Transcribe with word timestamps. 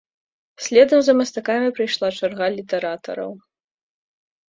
Следам 0.67 1.03
за 1.09 1.13
мастакамі 1.19 1.69
прыйшла 1.77 2.07
чарга 2.17 2.45
літаратараў. 2.59 3.41